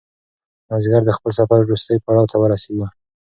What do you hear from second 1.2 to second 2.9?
سفر وروستي پړاو ته ورسېد.